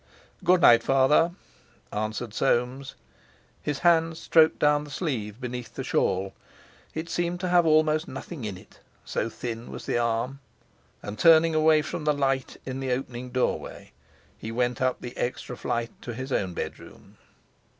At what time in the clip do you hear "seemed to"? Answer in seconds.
7.07-7.49